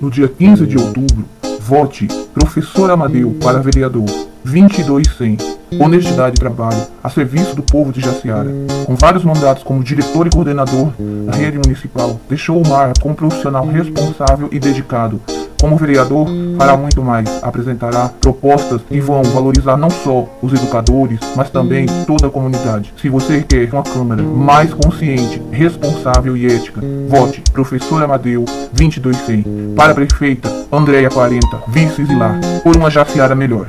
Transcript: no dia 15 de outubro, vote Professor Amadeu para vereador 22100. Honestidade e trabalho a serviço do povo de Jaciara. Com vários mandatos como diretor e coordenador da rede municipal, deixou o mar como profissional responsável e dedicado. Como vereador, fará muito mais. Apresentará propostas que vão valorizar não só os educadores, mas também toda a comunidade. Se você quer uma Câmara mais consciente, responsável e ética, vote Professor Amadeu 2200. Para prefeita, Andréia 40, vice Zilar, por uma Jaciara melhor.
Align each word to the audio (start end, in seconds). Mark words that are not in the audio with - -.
no 0.00 0.10
dia 0.10 0.28
15 0.28 0.66
de 0.66 0.78
outubro, 0.78 1.24
vote 1.60 2.08
Professor 2.32 2.90
Amadeu 2.90 3.36
para 3.42 3.60
vereador 3.60 4.06
22100. 4.44 5.60
Honestidade 5.78 6.34
e 6.34 6.40
trabalho 6.40 6.84
a 7.02 7.08
serviço 7.08 7.54
do 7.54 7.62
povo 7.62 7.92
de 7.92 8.00
Jaciara. 8.00 8.50
Com 8.86 8.96
vários 8.96 9.22
mandatos 9.22 9.62
como 9.62 9.84
diretor 9.84 10.26
e 10.26 10.30
coordenador 10.30 10.92
da 11.26 11.32
rede 11.32 11.58
municipal, 11.58 12.20
deixou 12.28 12.60
o 12.60 12.68
mar 12.68 12.92
como 13.00 13.14
profissional 13.14 13.64
responsável 13.66 14.48
e 14.50 14.58
dedicado. 14.58 15.20
Como 15.60 15.76
vereador, 15.76 16.26
fará 16.56 16.76
muito 16.76 17.02
mais. 17.02 17.28
Apresentará 17.42 18.10
propostas 18.20 18.80
que 18.88 19.00
vão 19.00 19.22
valorizar 19.22 19.76
não 19.76 19.90
só 19.90 20.26
os 20.40 20.52
educadores, 20.52 21.20
mas 21.36 21.50
também 21.50 21.86
toda 22.06 22.28
a 22.28 22.30
comunidade. 22.30 22.94
Se 23.00 23.08
você 23.08 23.42
quer 23.42 23.68
uma 23.72 23.82
Câmara 23.82 24.22
mais 24.22 24.72
consciente, 24.72 25.42
responsável 25.50 26.36
e 26.36 26.46
ética, 26.46 26.80
vote 27.08 27.42
Professor 27.52 28.02
Amadeu 28.02 28.44
2200. 28.72 29.74
Para 29.76 29.94
prefeita, 29.94 30.50
Andréia 30.72 31.10
40, 31.10 31.46
vice 31.68 32.04
Zilar, 32.04 32.38
por 32.62 32.76
uma 32.76 32.90
Jaciara 32.90 33.34
melhor. 33.34 33.66